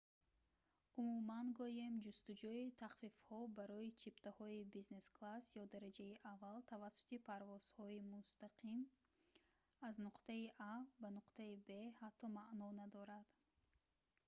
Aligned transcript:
умуман 1.01 1.47
гӯем 1.59 1.95
ҷустуҷӯи 2.05 2.73
тахфифҳо 2.81 3.39
барои 3.57 3.95
чиптаҳои 4.01 4.69
бизнес-класс 4.75 5.45
ё 5.61 5.63
дараҷаи 5.73 6.19
аввал 6.33 6.57
тавассути 6.71 7.23
парвозҳои 7.27 8.05
мустақим 8.13 8.79
аз 9.87 9.95
нуқтаи 10.05 10.43
а 10.73 10.73
ба 11.01 11.09
нуқтаи 11.17 11.51
в 11.65 11.67
ҳатто 12.01 12.25
маъно 12.37 12.67
надорад 12.81 13.27